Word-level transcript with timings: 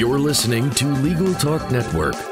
You're 0.00 0.18
listening 0.18 0.70
to 0.76 0.86
Legal 0.86 1.34
Talk 1.34 1.70
Network. 1.70 2.29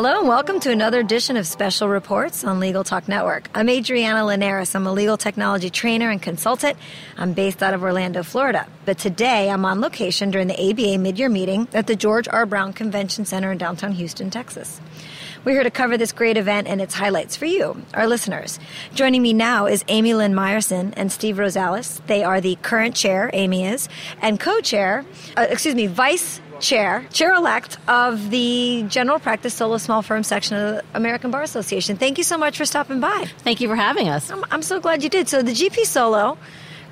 Hello 0.00 0.18
and 0.18 0.28
welcome 0.28 0.60
to 0.60 0.70
another 0.70 0.98
edition 0.98 1.36
of 1.36 1.46
Special 1.46 1.86
Reports 1.86 2.42
on 2.42 2.58
Legal 2.58 2.82
Talk 2.82 3.06
Network. 3.06 3.50
I'm 3.54 3.68
Adriana 3.68 4.24
Linares. 4.24 4.74
I'm 4.74 4.86
a 4.86 4.92
legal 4.94 5.18
technology 5.18 5.68
trainer 5.68 6.08
and 6.08 6.22
consultant. 6.22 6.78
I'm 7.18 7.34
based 7.34 7.62
out 7.62 7.74
of 7.74 7.82
Orlando, 7.82 8.22
Florida. 8.22 8.66
But 8.86 8.96
today 8.96 9.50
I'm 9.50 9.66
on 9.66 9.82
location 9.82 10.30
during 10.30 10.48
the 10.48 10.58
ABA 10.58 10.96
mid-year 10.96 11.28
meeting 11.28 11.68
at 11.74 11.86
the 11.86 11.96
George 11.96 12.28
R. 12.28 12.46
Brown 12.46 12.72
Convention 12.72 13.26
Center 13.26 13.52
in 13.52 13.58
downtown 13.58 13.92
Houston, 13.92 14.30
Texas. 14.30 14.80
We're 15.44 15.52
here 15.52 15.64
to 15.64 15.70
cover 15.70 15.98
this 15.98 16.12
great 16.12 16.38
event 16.38 16.66
and 16.66 16.80
its 16.80 16.94
highlights 16.94 17.36
for 17.36 17.44
you, 17.44 17.82
our 17.92 18.06
listeners. 18.06 18.58
Joining 18.94 19.20
me 19.20 19.34
now 19.34 19.66
is 19.66 19.84
Amy 19.88 20.14
Lynn 20.14 20.32
Myerson 20.32 20.94
and 20.96 21.12
Steve 21.12 21.36
Rosales. 21.36 22.00
They 22.06 22.24
are 22.24 22.40
the 22.40 22.56
current 22.62 22.96
chair, 22.96 23.28
Amy 23.34 23.66
is, 23.66 23.86
and 24.22 24.40
co-chair, 24.40 25.04
uh, 25.36 25.46
excuse 25.50 25.74
me, 25.74 25.88
vice 25.88 26.40
chair, 26.60 27.04
chair 27.12 27.32
elect 27.34 27.78
of 27.88 28.30
the 28.30 28.84
general 28.88 29.18
practice 29.18 29.54
solo 29.54 29.78
small 29.78 30.02
firm 30.02 30.22
section 30.22 30.56
of 30.56 30.76
the 30.76 30.84
American 30.94 31.30
Bar 31.30 31.42
Association. 31.42 31.96
Thank 31.96 32.18
you 32.18 32.24
so 32.24 32.38
much 32.38 32.56
for 32.56 32.64
stopping 32.64 33.00
by. 33.00 33.26
Thank 33.38 33.60
you 33.60 33.68
for 33.68 33.76
having 33.76 34.08
us. 34.08 34.30
I'm, 34.30 34.44
I'm 34.50 34.62
so 34.62 34.80
glad 34.80 35.02
you 35.02 35.08
did. 35.08 35.28
So 35.28 35.42
the 35.42 35.52
GP 35.52 35.84
solo 35.84 36.38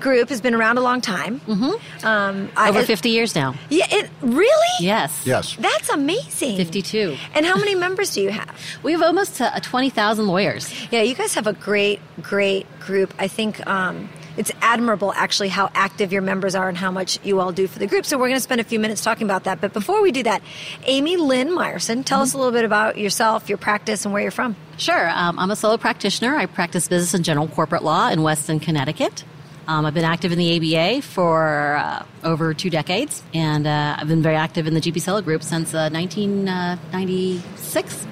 group 0.01 0.29
has 0.29 0.41
been 0.41 0.55
around 0.55 0.79
a 0.79 0.81
long 0.81 1.01
time. 1.01 1.41
Mm-hmm. 1.41 2.07
Um, 2.07 2.51
Over 2.57 2.83
50 2.83 3.11
years 3.11 3.35
now. 3.35 3.55
Yeah, 3.69 3.87
it 3.91 4.11
really? 4.21 4.75
Yes. 4.81 5.23
Yes. 5.25 5.57
That's 5.57 5.89
amazing. 5.89 6.57
52. 6.57 7.17
And 7.35 7.45
how 7.45 7.57
many 7.57 7.75
members 7.75 8.15
do 8.15 8.21
you 8.23 8.31
have? 8.31 8.49
We 8.83 8.93
have 8.93 9.03
almost 9.03 9.41
uh, 9.41 9.59
20,000 9.61 10.27
lawyers. 10.27 10.73
Yeah, 10.91 11.03
you 11.03 11.15
guys 11.15 11.35
have 11.35 11.47
a 11.47 11.53
great, 11.53 12.01
great 12.23 12.67
group. 12.81 13.13
I 13.19 13.29
think 13.29 13.65
um, 13.67 14.09
it's 14.39 14.53
admirable 14.63 15.13
actually 15.15 15.49
how 15.49 15.71
active 15.75 16.13
your 16.13 16.23
members 16.23 16.55
are 16.55 16.69
and 16.69 16.79
how 16.79 16.91
much 16.91 17.19
you 17.25 17.41
all 17.41 17.53
do 17.53 17.67
for 17.67 17.79
the 17.79 17.87
group. 17.87 18.07
So 18.07 18.17
we're 18.17 18.29
going 18.29 18.37
to 18.37 18.41
spend 18.41 18.61
a 18.61 18.65
few 18.65 18.79
minutes 18.79 19.03
talking 19.03 19.27
about 19.27 19.45
that. 19.45 19.61
But 19.61 19.73
before 19.73 20.01
we 20.01 20.13
do 20.13 20.23
that, 20.23 20.43
Amy 20.85 21.17
Lynn 21.17 21.49
Myerson, 21.49 22.05
tell 22.05 22.19
mm-hmm. 22.19 22.23
us 22.23 22.35
a 22.35 22.39
little 22.39 22.53
bit 22.53 22.65
about 22.65 22.97
yourself, 22.97 23.49
your 23.49 23.59
practice, 23.59 24.05
and 24.05 24.15
where 24.15 24.23
you're 24.23 24.31
from. 24.31 24.57
Sure. 24.77 25.11
Um, 25.11 25.39
I'm 25.39 25.51
a 25.51 25.57
solo 25.57 25.77
practitioner. 25.77 26.37
I 26.37 26.47
practice 26.47 26.89
business 26.89 27.15
and 27.15 27.25
general 27.25 27.49
corporate 27.49 27.83
law 27.83 28.09
in 28.09 28.23
Weston, 28.23 28.61
Connecticut. 28.61 29.25
Um, 29.67 29.85
I've 29.85 29.93
been 29.93 30.05
active 30.05 30.33
in 30.33 30.39
the 30.39 30.57
ABA 30.57 31.03
for 31.03 31.77
uh, 31.77 32.07
over 32.25 32.55
two 32.55 32.71
decades, 32.71 33.23
and 33.35 33.67
uh, 33.67 33.97
I've 33.99 34.09
been 34.09 34.23
very 34.23 34.37
active 34.37 34.67
in 34.67 34.73
the 34.73 34.81
GP 34.81 35.03
Solo 35.03 35.21
group 35.21 35.43
since 35.43 35.75
uh, 35.75 35.91
1996 35.91 38.07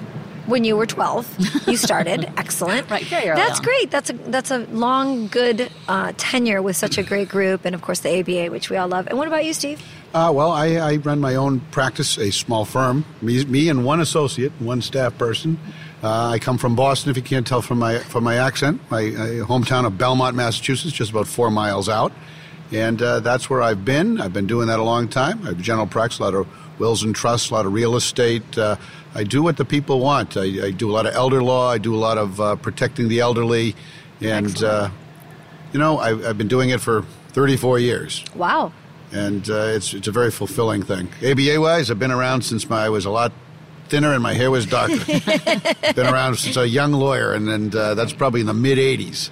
when 0.47 0.63
you 0.63 0.75
were 0.75 0.85
12 0.85 1.67
you 1.67 1.77
started 1.77 2.31
excellent 2.37 2.89
right 2.89 3.03
very 3.05 3.29
early 3.29 3.39
that's 3.39 3.59
on. 3.59 3.65
great 3.65 3.91
that's 3.91 4.09
a 4.09 4.13
that's 4.13 4.51
a 4.51 4.59
long 4.67 5.27
good 5.27 5.69
uh, 5.87 6.11
tenure 6.17 6.61
with 6.61 6.75
such 6.75 6.97
a 6.97 7.03
great 7.03 7.29
group 7.29 7.65
and 7.65 7.75
of 7.75 7.81
course 7.81 7.99
the 7.99 8.19
aba 8.19 8.49
which 8.49 8.69
we 8.69 8.77
all 8.77 8.87
love 8.87 9.07
and 9.07 9.17
what 9.17 9.27
about 9.27 9.45
you 9.45 9.53
steve 9.53 9.81
uh, 10.13 10.31
well 10.33 10.51
I, 10.51 10.75
I, 10.75 10.95
run 10.95 11.19
my 11.19 11.35
own 11.35 11.59
practice 11.71 12.17
a 12.17 12.31
small 12.31 12.65
firm 12.65 13.05
me, 13.21 13.43
me 13.45 13.69
and 13.69 13.85
one 13.85 13.99
associate 13.99 14.51
one 14.59 14.81
staff 14.81 15.17
person 15.17 15.59
uh, 16.03 16.29
I 16.29 16.39
come 16.39 16.59
from 16.59 16.75
Boston. 16.75 17.09
If 17.09 17.17
you 17.17 17.23
can't 17.23 17.45
tell 17.45 17.61
from 17.61 17.79
my 17.79 17.97
from 17.97 18.23
my 18.23 18.35
accent, 18.35 18.79
my 18.91 19.07
uh, 19.07 19.45
hometown 19.47 19.83
of 19.85 19.97
Belmont, 19.97 20.35
Massachusetts, 20.35 20.93
just 20.93 21.09
about 21.09 21.27
four 21.27 21.49
miles 21.49 21.89
out, 21.89 22.13
and 22.71 23.01
uh, 23.01 23.19
that's 23.21 23.49
where 23.49 23.63
I've 23.63 23.83
been. 23.83 24.21
I've 24.21 24.33
been 24.33 24.45
doing 24.45 24.67
that 24.67 24.79
a 24.79 24.83
long 24.83 25.07
time. 25.07 25.41
I 25.43 25.47
have 25.49 25.57
general 25.59 25.87
practice, 25.87 26.19
a 26.19 26.23
lot 26.23 26.35
of 26.35 26.47
wills 26.79 27.03
and 27.03 27.15
trusts, 27.15 27.49
a 27.49 27.53
lot 27.53 27.65
of 27.65 27.73
real 27.73 27.95
estate. 27.95 28.57
Uh, 28.57 28.75
I 29.15 29.23
do 29.23 29.41
what 29.41 29.57
the 29.57 29.65
people 29.65 29.99
want. 29.99 30.37
I, 30.37 30.67
I, 30.67 30.71
do 30.71 30.89
a 30.89 30.93
lot 30.93 31.05
of 31.05 31.15
elder 31.15 31.41
law. 31.41 31.71
I 31.71 31.77
do 31.77 31.95
a 31.95 31.97
lot 31.97 32.17
of 32.17 32.39
uh, 32.39 32.55
protecting 32.57 33.07
the 33.07 33.19
elderly, 33.19 33.75
and 34.21 34.63
uh, 34.63 34.89
you 35.73 35.79
know, 35.79 35.99
I, 35.99 36.09
have 36.09 36.37
been 36.37 36.47
doing 36.47 36.69
it 36.69 36.81
for 36.81 37.03
34 37.29 37.79
years. 37.79 38.23
Wow. 38.35 38.71
And 39.11 39.47
it's 39.47 39.93
it's 39.93 40.07
a 40.07 40.11
very 40.11 40.31
fulfilling 40.31 40.83
thing. 40.83 41.07
ABA 41.25 41.61
wise, 41.61 41.89
I've 41.89 41.99
been 41.99 42.11
around 42.11 42.41
since 42.41 42.69
my, 42.69 42.85
I 42.85 42.89
was 42.89 43.05
a 43.05 43.09
lot 43.09 43.31
thinner 43.87 44.13
and 44.13 44.21
my 44.21 44.33
hair 44.33 44.51
was 44.51 44.65
darker. 44.65 44.97
Been 45.95 46.07
around 46.07 46.37
since 46.37 46.57
a 46.57 46.67
young 46.67 46.91
lawyer, 46.91 47.33
and, 47.33 47.49
and 47.49 47.75
uh, 47.75 47.93
that's 47.95 48.13
probably 48.13 48.41
in 48.41 48.47
the 48.47 48.53
mid 48.53 48.77
80s. 48.77 49.29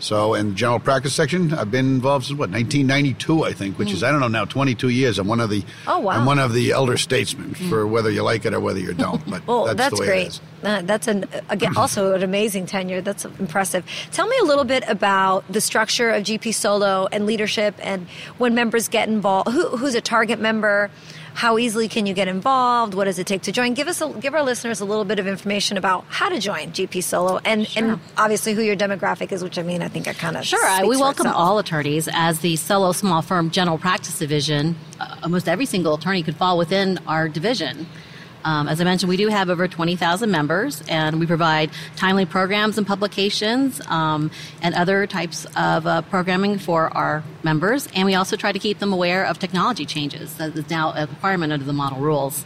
So, 0.00 0.34
in 0.34 0.54
general 0.54 0.78
practice 0.78 1.14
section, 1.14 1.52
I've 1.52 1.70
been 1.70 1.86
involved 1.86 2.26
since 2.26 2.38
what 2.38 2.50
1992, 2.50 3.44
I 3.44 3.52
think, 3.52 3.78
which 3.78 3.88
mm. 3.88 3.94
is 3.94 4.02
I 4.02 4.10
don't 4.10 4.20
know 4.20 4.28
now 4.28 4.44
22 4.44 4.88
years. 4.88 5.18
I'm 5.18 5.26
one 5.26 5.40
of 5.40 5.50
the 5.50 5.64
oh 5.86 5.98
wow. 5.98 6.12
I'm 6.12 6.26
one 6.26 6.38
of 6.38 6.52
the 6.52 6.72
elder 6.72 6.96
statesmen 6.96 7.54
mm. 7.54 7.68
for 7.68 7.86
whether 7.86 8.10
you 8.10 8.22
like 8.22 8.44
it 8.44 8.54
or 8.54 8.60
whether 8.60 8.80
you 8.80 8.94
don't. 8.94 9.18
But 9.28 9.46
well, 9.46 9.66
that's, 9.66 9.76
that's 9.76 10.00
great. 10.00 10.40
Uh, 10.62 10.80
that's 10.82 11.06
an 11.06 11.26
again 11.50 11.72
also 11.76 12.14
an 12.14 12.22
amazing 12.22 12.66
tenure. 12.66 13.00
That's 13.00 13.24
impressive. 13.24 13.84
Tell 14.12 14.26
me 14.26 14.36
a 14.40 14.44
little 14.44 14.64
bit 14.64 14.84
about 14.88 15.50
the 15.52 15.60
structure 15.60 16.10
of 16.10 16.24
GP 16.24 16.54
Solo 16.54 17.08
and 17.12 17.26
leadership, 17.26 17.74
and 17.82 18.06
when 18.38 18.54
members 18.54 18.88
get 18.88 19.08
involved. 19.08 19.50
Who, 19.50 19.76
who's 19.76 19.94
a 19.94 20.00
target 20.00 20.40
member? 20.40 20.90
How 21.38 21.56
easily 21.56 21.86
can 21.86 22.04
you 22.04 22.14
get 22.14 22.26
involved? 22.26 22.94
What 22.94 23.04
does 23.04 23.20
it 23.20 23.28
take 23.28 23.42
to 23.42 23.52
join? 23.52 23.74
Give 23.74 23.86
us 23.86 24.00
a, 24.00 24.08
give 24.08 24.34
our 24.34 24.42
listeners 24.42 24.80
a 24.80 24.84
little 24.84 25.04
bit 25.04 25.20
of 25.20 25.28
information 25.28 25.76
about 25.76 26.04
how 26.08 26.28
to 26.28 26.40
join 26.40 26.72
GP 26.72 27.00
Solo 27.00 27.38
and, 27.44 27.64
sure. 27.64 27.90
and 27.92 28.00
obviously 28.16 28.54
who 28.54 28.62
your 28.62 28.74
demographic 28.74 29.30
is, 29.30 29.44
which 29.44 29.56
I 29.56 29.62
mean 29.62 29.80
I 29.80 29.86
think 29.86 30.08
I 30.08 30.14
kind 30.14 30.36
of 30.36 30.44
sure. 30.44 30.58
we 30.80 30.96
welcome 30.96 31.28
itself. 31.28 31.36
all 31.36 31.60
attorneys 31.60 32.08
as 32.12 32.40
the 32.40 32.56
Solo 32.56 32.90
Small 32.90 33.22
Firm 33.22 33.52
General 33.52 33.78
Practice 33.78 34.18
Division. 34.18 34.74
Uh, 34.98 35.14
almost 35.22 35.48
every 35.48 35.64
single 35.64 35.94
attorney 35.94 36.24
could 36.24 36.34
fall 36.34 36.58
within 36.58 36.98
our 37.06 37.28
division. 37.28 37.86
Um, 38.44 38.68
as 38.68 38.80
I 38.80 38.84
mentioned, 38.84 39.08
we 39.08 39.16
do 39.16 39.28
have 39.28 39.50
over 39.50 39.68
20,000 39.68 40.30
members, 40.30 40.82
and 40.88 41.20
we 41.20 41.26
provide 41.26 41.70
timely 41.96 42.26
programs 42.26 42.78
and 42.78 42.86
publications 42.86 43.80
um, 43.86 44.30
and 44.62 44.74
other 44.74 45.06
types 45.06 45.44
of 45.56 45.86
uh, 45.86 46.02
programming 46.02 46.58
for 46.58 46.96
our 46.96 47.22
members. 47.42 47.88
And 47.94 48.06
we 48.06 48.14
also 48.14 48.36
try 48.36 48.52
to 48.52 48.58
keep 48.58 48.78
them 48.78 48.92
aware 48.92 49.24
of 49.24 49.38
technology 49.38 49.84
changes. 49.84 50.36
That 50.36 50.56
is 50.56 50.70
now 50.70 50.92
a 50.94 51.06
requirement 51.06 51.52
under 51.52 51.64
the 51.64 51.72
model 51.72 51.98
rules. 51.98 52.44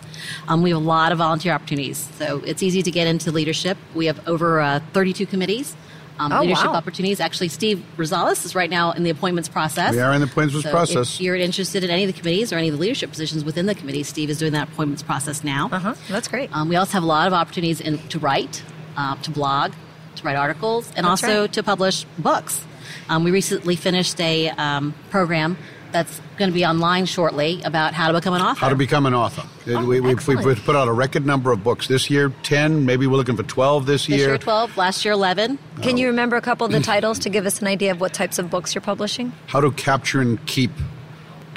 Um, 0.48 0.62
we 0.62 0.70
have 0.70 0.78
a 0.78 0.84
lot 0.84 1.12
of 1.12 1.18
volunteer 1.18 1.52
opportunities, 1.52 2.08
so 2.16 2.42
it's 2.44 2.62
easy 2.62 2.82
to 2.82 2.90
get 2.90 3.06
into 3.06 3.30
leadership. 3.30 3.76
We 3.94 4.06
have 4.06 4.26
over 4.28 4.60
uh, 4.60 4.80
32 4.92 5.26
committees 5.26 5.76
um, 6.18 6.32
oh, 6.32 6.40
leadership 6.40 6.66
wow. 6.66 6.74
opportunities. 6.74 7.20
Actually, 7.20 7.48
Steve 7.48 7.84
Rosales 7.96 8.44
is 8.44 8.54
right 8.54 8.70
now 8.70 8.92
in 8.92 9.02
the 9.02 9.10
appointments 9.10 9.48
process. 9.48 9.94
We 9.94 10.00
are 10.00 10.12
in 10.12 10.20
the 10.20 10.26
appointments 10.26 10.64
so 10.64 10.70
process. 10.70 11.14
If 11.14 11.20
you're 11.20 11.36
interested 11.36 11.84
in 11.84 11.90
any 11.90 12.04
of 12.04 12.12
the 12.12 12.18
committees 12.18 12.52
or 12.52 12.56
any 12.56 12.68
of 12.68 12.74
the 12.74 12.80
leadership 12.80 13.10
positions 13.10 13.44
within 13.44 13.66
the 13.66 13.74
committee, 13.74 14.02
Steve 14.02 14.30
is 14.30 14.38
doing 14.38 14.52
that 14.52 14.68
appointments 14.68 15.02
process 15.02 15.42
now. 15.42 15.68
Uh-huh. 15.72 15.94
That's 16.08 16.28
great. 16.28 16.54
Um, 16.54 16.68
we 16.68 16.76
also 16.76 16.92
have 16.92 17.02
a 17.02 17.06
lot 17.06 17.26
of 17.26 17.32
opportunities 17.32 17.80
in, 17.80 17.98
to 18.08 18.18
write, 18.18 18.62
uh, 18.96 19.16
to 19.16 19.30
blog, 19.30 19.72
to 20.16 20.22
write 20.24 20.36
articles, 20.36 20.88
and 20.96 21.06
That's 21.06 21.22
also 21.22 21.42
right. 21.42 21.52
to 21.52 21.62
publish 21.62 22.04
books. 22.18 22.64
Um, 23.08 23.24
we 23.24 23.30
recently 23.30 23.76
finished 23.76 24.20
a 24.20 24.50
um, 24.50 24.94
program 25.10 25.56
that's 25.92 26.20
going 26.38 26.50
to 26.50 26.54
be 26.54 26.64
online 26.64 27.06
shortly 27.06 27.62
about 27.62 27.94
how 27.94 28.08
to 28.08 28.18
become 28.18 28.34
an 28.34 28.42
author. 28.42 28.60
How 28.60 28.68
to 28.68 28.74
become 28.74 29.06
an 29.06 29.14
author. 29.14 29.42
Oh, 29.68 29.86
we, 29.86 30.00
we, 30.00 30.14
we, 30.14 30.54
put 30.54 30.74
out 30.74 30.88
a 30.88 30.92
record 30.92 31.24
number 31.24 31.52
of 31.52 31.62
books 31.62 31.86
this 31.86 32.10
year 32.10 32.32
10, 32.42 32.84
maybe 32.84 33.06
we're 33.06 33.16
looking 33.16 33.36
for 33.36 33.42
12 33.42 33.86
this 33.86 34.08
year. 34.08 34.18
This 34.18 34.26
year 34.26 34.38
12, 34.38 34.76
last 34.76 35.04
year 35.04 35.12
11. 35.12 35.58
Can 35.82 35.96
you 35.96 36.06
oh. 36.06 36.10
remember 36.10 36.36
a 36.36 36.40
couple 36.40 36.66
of 36.66 36.72
the 36.72 36.80
titles 36.92 37.18
to 37.20 37.30
give 37.30 37.46
us 37.46 37.60
an 37.60 37.68
idea 37.68 37.92
of 37.92 38.00
what 38.00 38.12
types 38.12 38.38
of 38.38 38.50
books 38.50 38.74
you're 38.74 38.82
publishing? 38.82 39.32
How 39.46 39.60
to 39.60 39.70
capture 39.72 40.20
and 40.20 40.44
keep 40.46 40.70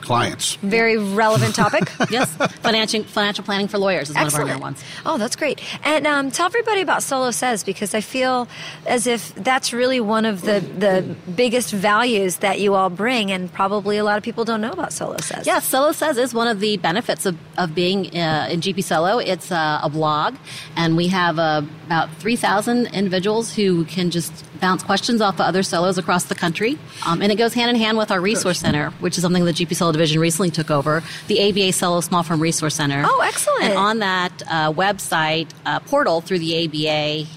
clients. 0.06 0.56
Very 0.56 0.98
relevant 0.98 1.56
topic. 1.56 1.92
yes, 2.10 2.34
financial 2.36 3.04
financial 3.04 3.44
planning 3.44 3.68
for 3.68 3.78
lawyers 3.78 4.10
is 4.10 4.16
Excellent. 4.16 4.34
one 4.34 4.42
of 4.44 4.50
our 4.50 4.56
new 4.56 4.62
ones. 4.62 4.84
Oh, 5.06 5.18
that's 5.18 5.36
great. 5.36 5.62
And 5.86 6.08
um, 6.08 6.32
tell 6.32 6.46
everybody 6.46 6.82
about 6.82 7.04
Solo 7.04 7.32
Says 7.32 7.64
because 7.64 7.94
I 7.94 8.02
feel 8.02 8.48
as 8.86 9.08
if 9.08 9.34
that's 9.36 9.74
really 9.74 10.00
one 10.00 10.26
of 10.26 10.42
the 10.42 10.60
the 10.60 11.16
biggest 11.36 11.72
values 11.72 12.38
that 12.38 12.60
you 12.60 12.76
all 12.76 12.90
bring, 12.90 13.32
and 13.32 13.52
probably 13.52 13.98
a 13.98 14.04
lot 14.04 14.18
of 14.18 14.24
people 14.24 14.46
don't 14.46 14.62
know 14.62 14.72
about 14.72 14.94
Solo 14.94 15.18
Says. 15.18 15.46
Yeah, 15.46 15.60
Solo 15.60 15.92
Says 15.92 16.18
is 16.18 16.34
one 16.34 16.48
of 16.48 16.60
the 16.60 16.78
benefits 16.78 17.26
of, 17.26 17.38
of 17.58 17.74
being 17.76 18.16
uh, 18.16 18.48
in 18.50 18.62
GP 18.62 18.84
Solo. 18.84 19.18
It's 19.18 19.52
uh, 19.52 19.80
a 19.84 19.90
blog, 19.90 20.36
and 20.76 20.96
we 20.96 21.08
have 21.08 21.40
uh, 21.40 21.64
about 21.86 22.10
three 22.18 22.36
thousand 22.36 22.88
individuals 22.88 23.54
who 23.54 23.86
can 23.86 24.12
just 24.12 24.46
bounce 24.62 24.84
questions 24.84 25.22
off 25.22 25.36
of 25.36 25.42
other 25.42 25.64
solos 25.64 25.98
across 25.98 26.26
the 26.26 26.36
country, 26.36 26.78
um, 27.06 27.22
and 27.22 27.32
it 27.32 27.36
goes 27.36 27.54
hand 27.54 27.70
in 27.70 27.76
hand 27.76 27.98
with 27.98 28.12
our 28.12 28.22
resource 28.22 28.60
center, 28.60 28.92
which 29.00 29.18
is 29.18 29.22
something 29.22 29.46
that 29.46 29.56
GP 29.56 29.76
Solo 29.76 29.92
division 29.96 30.20
recently 30.20 30.52
took 30.52 30.70
over, 30.70 31.02
the 31.28 31.50
ABA 31.50 31.74
Solo 31.74 32.02
Small 32.02 32.24
Firm 32.24 32.42
Resource 32.42 32.76
Center. 32.76 33.04
Oh, 33.06 33.22
excellent. 33.22 33.64
And 33.64 33.78
on 33.78 34.00
that 34.00 34.44
uh, 34.48 34.74
website 34.74 35.50
uh, 35.66 35.80
portal 35.80 36.22
through 36.22 36.40
the 36.40 36.66
ABA, 36.66 37.28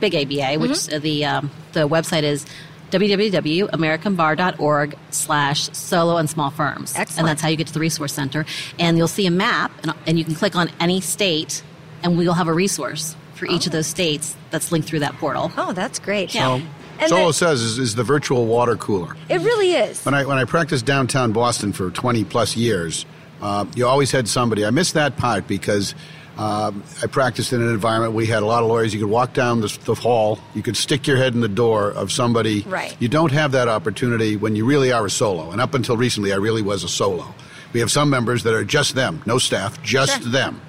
big 0.00 0.14
ABA, 0.14 0.58
which 0.58 0.72
mm-hmm. 0.72 1.00
the, 1.00 1.24
um, 1.24 1.50
the 1.72 1.88
website 1.88 2.22
is 2.22 2.46
www.americanbar.org 2.90 4.98
slash 5.10 5.70
solo 5.72 6.16
and 6.16 6.28
small 6.28 6.50
firms. 6.50 6.94
Excellent. 6.96 7.20
And 7.20 7.28
that's 7.28 7.40
how 7.40 7.48
you 7.48 7.56
get 7.56 7.68
to 7.68 7.72
the 7.72 7.80
resource 7.80 8.12
center. 8.12 8.44
And 8.78 8.98
you'll 8.98 9.08
see 9.08 9.26
a 9.26 9.30
map, 9.30 9.72
and, 9.82 9.94
and 10.06 10.18
you 10.18 10.24
can 10.24 10.34
click 10.34 10.56
on 10.56 10.70
any 10.80 11.00
state, 11.00 11.62
and 12.02 12.18
we'll 12.18 12.34
have 12.34 12.48
a 12.48 12.52
resource 12.52 13.16
for 13.34 13.46
each 13.46 13.66
of 13.66 13.72
those 13.72 13.86
states 13.86 14.36
that's 14.50 14.70
linked 14.70 14.88
through 14.88 14.98
that 14.98 15.14
portal. 15.14 15.50
Oh, 15.56 15.72
that's 15.72 15.98
great. 15.98 16.34
Yeah. 16.34 16.58
So, 16.58 16.64
so 17.08 17.16
all 17.16 17.28
it 17.30 17.32
says 17.34 17.60
is, 17.62 17.78
is 17.78 17.94
the 17.94 18.04
virtual 18.04 18.46
water 18.46 18.76
cooler. 18.76 19.16
It 19.28 19.40
really 19.40 19.72
is. 19.72 20.04
When 20.04 20.14
I 20.14 20.24
when 20.24 20.38
I 20.38 20.44
practiced 20.44 20.84
downtown 20.86 21.32
Boston 21.32 21.72
for 21.72 21.90
20 21.90 22.24
plus 22.24 22.56
years, 22.56 23.06
uh, 23.40 23.64
you 23.74 23.86
always 23.86 24.10
had 24.12 24.28
somebody. 24.28 24.64
I 24.66 24.70
miss 24.70 24.92
that 24.92 25.16
part 25.16 25.46
because 25.46 25.94
Um, 26.38 26.82
I 27.02 27.06
practiced 27.06 27.52
in 27.52 27.60
an 27.60 27.68
environment 27.68 28.14
we 28.14 28.24
had 28.24 28.42
a 28.42 28.46
lot 28.46 28.62
of 28.62 28.68
lawyers. 28.70 28.94
You 28.94 29.00
could 29.00 29.10
walk 29.10 29.34
down 29.34 29.60
the, 29.60 29.78
the 29.84 29.94
hall, 29.94 30.38
you 30.54 30.62
could 30.62 30.76
stick 30.76 31.06
your 31.06 31.18
head 31.18 31.34
in 31.34 31.40
the 31.42 31.48
door 31.48 31.90
of 31.90 32.10
somebody. 32.10 32.62
Right. 32.62 32.96
You 32.98 33.08
don't 33.08 33.32
have 33.32 33.52
that 33.52 33.68
opportunity 33.68 34.36
when 34.36 34.56
you 34.56 34.64
really 34.64 34.90
are 34.90 35.04
a 35.04 35.10
solo. 35.10 35.50
And 35.50 35.60
up 35.60 35.74
until 35.74 35.98
recently, 35.98 36.32
I 36.32 36.36
really 36.36 36.62
was 36.62 36.82
a 36.82 36.88
solo. 36.88 37.34
We 37.74 37.80
have 37.80 37.90
some 37.90 38.08
members 38.08 38.42
that 38.44 38.54
are 38.54 38.64
just 38.64 38.94
them, 38.94 39.20
no 39.26 39.36
staff, 39.38 39.82
just 39.82 40.22
Sure. 40.22 40.30
them. 40.32 40.60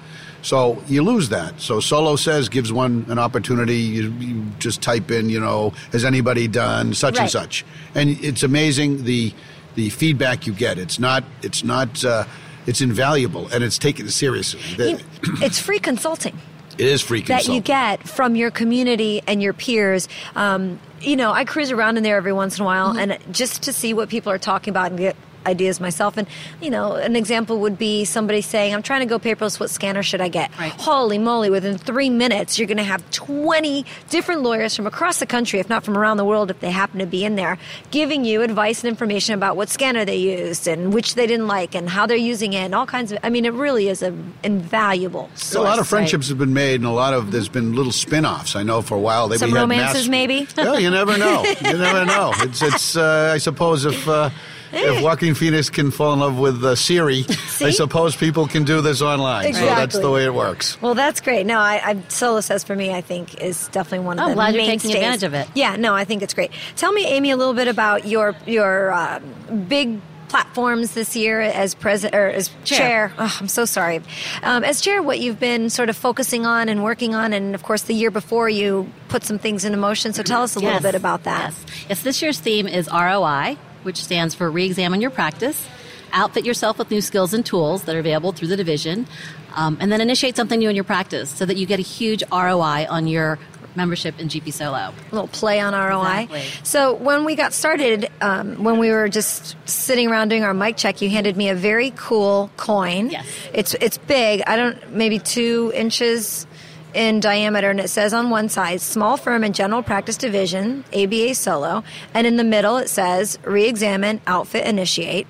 So 0.42 0.82
you 0.88 1.02
lose 1.02 1.28
that. 1.30 1.60
So 1.60 1.80
solo 1.80 2.16
says 2.16 2.48
gives 2.48 2.72
one 2.72 3.06
an 3.08 3.18
opportunity. 3.18 3.76
You, 3.78 4.10
you 4.12 4.44
just 4.58 4.82
type 4.82 5.10
in, 5.10 5.28
you 5.30 5.40
know, 5.40 5.70
has 5.92 6.04
anybody 6.04 6.48
done 6.48 6.94
such 6.94 7.14
Right. 7.14 7.22
and 7.22 7.30
such, 7.30 7.64
and 7.94 8.10
it's 8.22 8.42
amazing 8.42 9.04
the 9.04 9.32
the 9.74 9.88
feedback 9.90 10.46
you 10.46 10.52
get. 10.52 10.78
It's 10.78 10.98
not 10.98 11.24
it's 11.42 11.62
not 11.64 12.04
uh, 12.04 12.24
it's 12.66 12.80
invaluable 12.80 13.48
and 13.52 13.62
it's 13.64 13.78
taken 13.78 14.08
seriously. 14.08 14.60
The- 14.76 14.90
You- 14.90 14.98
it's 15.42 15.58
free 15.60 15.78
consulting. 15.78 16.36
it 16.76 16.86
is 16.86 17.00
free 17.02 17.22
consulting. 17.22 17.48
that 17.48 17.54
you 17.54 17.60
get 17.62 18.08
from 18.08 18.34
your 18.36 18.50
community 18.50 19.22
and 19.26 19.40
your 19.42 19.52
peers. 19.52 20.08
Um, 20.34 20.78
you 21.00 21.16
know, 21.16 21.32
I 21.32 21.44
cruise 21.44 21.70
around 21.72 21.96
in 21.96 22.02
there 22.02 22.16
every 22.16 22.32
once 22.32 22.58
in 22.58 22.62
a 22.62 22.64
while, 22.64 22.96
and 22.98 23.18
just 23.32 23.62
to 23.64 23.72
see 23.72 23.92
what 23.94 24.08
people 24.08 24.30
are 24.32 24.38
talking 24.38 24.70
about 24.70 24.90
and 24.90 24.98
get 24.98 25.16
ideas 25.46 25.80
myself. 25.80 26.16
And 26.16 26.26
you 26.60 26.70
know, 26.70 26.94
an 26.94 27.16
example 27.16 27.58
would 27.60 27.78
be 27.78 28.04
somebody 28.04 28.40
saying, 28.40 28.74
"I'm 28.74 28.82
trying 28.82 29.00
to 29.00 29.06
go 29.06 29.18
paperless. 29.18 29.58
What 29.60 29.70
scanner 29.70 30.02
should 30.02 30.20
I 30.20 30.28
get?" 30.28 30.56
Right. 30.58 30.72
Holy 30.72 31.18
moly! 31.18 31.50
Within 31.50 31.78
three 31.78 32.10
minutes, 32.10 32.58
you're 32.58 32.68
going 32.68 32.76
to 32.78 32.82
have 32.84 33.08
20 33.10 33.84
different 34.10 34.42
lawyers 34.42 34.74
from 34.76 34.86
across 34.86 35.18
the 35.18 35.26
country, 35.26 35.60
if 35.60 35.68
not 35.68 35.84
from 35.84 35.96
around 35.96 36.16
the 36.16 36.24
world, 36.24 36.50
if 36.50 36.60
they 36.60 36.70
happen 36.70 36.98
to 37.00 37.06
be 37.06 37.24
in 37.24 37.36
there, 37.36 37.58
giving 37.90 38.24
you 38.24 38.42
advice 38.42 38.82
and 38.82 38.88
information 38.88 39.34
about 39.34 39.56
what 39.56 39.68
scanner 39.68 40.04
they 40.04 40.16
used 40.16 40.66
and 40.66 40.92
which 40.92 41.14
they 41.14 41.26
didn't 41.26 41.46
like 41.46 41.74
and 41.74 41.88
how 41.88 42.06
they're 42.06 42.16
using 42.16 42.52
it, 42.52 42.58
and 42.64 42.74
all 42.74 42.86
kinds 42.86 43.12
of. 43.12 43.18
I 43.22 43.30
mean, 43.30 43.44
it 43.44 43.52
really 43.52 43.88
is 43.88 44.02
a 44.02 44.14
invaluable. 44.42 45.30
So 45.34 45.60
a 45.60 45.62
lot 45.62 45.72
of 45.72 45.76
source. 45.86 45.88
friendships 45.88 46.28
have 46.28 46.38
been 46.38 46.54
made, 46.54 46.76
and 46.76 46.86
a 46.86 46.90
lot 46.90 47.14
of 47.14 47.32
there's 47.32 47.48
been 47.48 47.74
little 47.74 47.92
spin-offs. 47.92 48.56
I 48.56 48.62
know 48.62 48.82
for 48.82 48.94
a 48.96 49.00
while 49.00 49.28
they 49.28 49.36
Some 49.38 49.50
we 49.50 49.56
had 49.56 49.62
romances, 49.62 50.08
mass- 50.08 50.08
maybe? 50.08 50.46
Yeah, 50.56 50.78
you 50.78 50.90
never 50.90 51.16
know. 51.18 51.42
You 51.62 51.78
never 51.78 52.04
know. 52.04 52.32
It's 52.38 52.62
it's. 52.62 52.96
Uh, 52.96 53.32
I 53.34 53.38
suppose 53.38 53.84
if. 53.84 54.08
Uh, 54.08 54.30
if 54.72 55.02
Joaquin 55.02 55.34
Phoenix 55.34 55.70
can 55.70 55.90
fall 55.90 56.12
in 56.12 56.20
love 56.20 56.38
with 56.38 56.64
uh, 56.64 56.74
Siri, 56.76 57.24
I 57.60 57.70
suppose 57.70 58.16
people 58.16 58.46
can 58.46 58.64
do 58.64 58.80
this 58.80 59.02
online. 59.02 59.52
So 59.54 59.64
that's 59.66 59.98
the 59.98 60.10
way 60.10 60.24
it 60.24 60.34
works. 60.34 60.80
Well, 60.80 60.94
that's 60.94 61.20
great. 61.20 61.46
No, 61.46 61.58
I, 61.58 61.80
I 61.90 62.02
Solo 62.08 62.40
says 62.40 62.64
for 62.64 62.74
me, 62.76 62.92
I 62.92 63.00
think 63.00 63.40
is 63.40 63.68
definitely 63.68 64.06
one 64.06 64.18
of 64.18 64.24
Oh, 64.26 64.28
the 64.30 64.34
glad 64.34 64.54
you're 64.54 64.62
taking 64.64 64.90
mainstays. 64.90 64.94
advantage 64.94 65.22
of 65.24 65.34
it. 65.34 65.48
Yeah, 65.54 65.76
no, 65.76 65.94
I 65.94 66.04
think 66.04 66.22
it's 66.22 66.34
great. 66.34 66.50
Tell 66.76 66.92
me, 66.92 67.06
Amy, 67.06 67.30
a 67.30 67.36
little 67.36 67.54
bit 67.54 67.68
about 67.68 68.06
your 68.06 68.34
your 68.46 68.92
uh, 68.92 69.20
big 69.68 70.00
platforms 70.28 70.94
this 70.94 71.14
year 71.14 71.42
as 71.42 71.74
president 71.74 72.14
or 72.14 72.26
as 72.28 72.48
chair. 72.64 73.08
Chair. 73.08 73.12
Oh, 73.18 73.36
I'm 73.40 73.48
so 73.48 73.66
sorry. 73.66 74.00
Um, 74.42 74.64
as 74.64 74.80
chair, 74.80 75.02
what 75.02 75.20
you've 75.20 75.38
been 75.38 75.68
sort 75.68 75.90
of 75.90 75.96
focusing 75.96 76.46
on 76.46 76.70
and 76.70 76.82
working 76.82 77.14
on, 77.14 77.34
and 77.34 77.54
of 77.54 77.62
course, 77.62 77.82
the 77.82 77.92
year 77.92 78.10
before 78.10 78.48
you 78.48 78.90
put 79.08 79.24
some 79.24 79.38
things 79.38 79.66
into 79.66 79.76
motion. 79.76 80.14
So 80.14 80.22
tell 80.22 80.42
us 80.42 80.56
a 80.56 80.60
little 80.60 80.80
bit 80.80 80.94
about 80.94 81.24
that. 81.24 81.52
Yes. 81.52 81.86
yes, 81.90 82.02
this 82.02 82.22
year's 82.22 82.40
theme 82.40 82.66
is 82.66 82.88
ROI, 82.90 83.58
which 83.82 84.02
stands 84.02 84.34
for 84.34 84.50
Re-Examine 84.50 85.00
Your 85.00 85.10
Practice, 85.10 85.68
outfit 86.12 86.44
yourself 86.44 86.78
with 86.78 86.90
new 86.90 87.00
skills 87.00 87.34
and 87.34 87.44
tools 87.44 87.84
that 87.84 87.96
are 87.96 88.00
available 88.00 88.32
through 88.32 88.48
the 88.48 88.56
division, 88.56 89.06
um, 89.54 89.76
and 89.80 89.90
then 89.90 90.00
initiate 90.00 90.36
something 90.36 90.58
new 90.58 90.68
in 90.68 90.74
your 90.74 90.84
practice 90.84 91.30
so 91.30 91.44
that 91.46 91.56
you 91.56 91.66
get 91.66 91.78
a 91.78 91.82
huge 91.82 92.22
ROI 92.30 92.86
on 92.88 93.06
your 93.06 93.38
membership 93.76 94.18
in 94.20 94.28
GP 94.28 94.52
Solo. 94.52 94.76
A 94.76 94.94
little 95.10 95.28
play 95.28 95.60
on 95.60 95.72
ROI. 95.72 96.22
Exactly. 96.22 96.42
So 96.62 96.94
when 96.94 97.24
we 97.24 97.34
got 97.34 97.52
started, 97.52 98.10
um, 98.20 98.62
when 98.62 98.78
we 98.78 98.90
were 98.90 99.08
just 99.08 99.56
sitting 99.68 100.10
around 100.10 100.28
doing 100.28 100.44
our 100.44 100.54
mic 100.54 100.76
check, 100.76 101.00
you 101.00 101.08
handed 101.08 101.36
me 101.36 101.48
a 101.48 101.54
very 101.54 101.92
cool 101.96 102.50
coin. 102.56 103.10
Yes. 103.10 103.26
It's 103.52 103.74
it's 103.74 103.98
big. 103.98 104.42
I 104.46 104.56
don't 104.56 104.92
maybe 104.92 105.18
two 105.18 105.72
inches 105.74 106.46
in 106.94 107.20
diameter, 107.20 107.70
and 107.70 107.80
it 107.80 107.88
says 107.88 108.12
on 108.12 108.30
one 108.30 108.48
side, 108.48 108.80
"Small 108.80 109.16
Firm 109.16 109.44
and 109.44 109.54
General 109.54 109.82
Practice 109.82 110.16
Division, 110.16 110.84
ABA 110.92 111.34
Solo," 111.34 111.84
and 112.14 112.26
in 112.26 112.36
the 112.36 112.44
middle 112.44 112.76
it 112.76 112.88
says, 112.88 113.38
"Re-examine, 113.44 114.20
outfit, 114.26 114.66
initiate." 114.66 115.26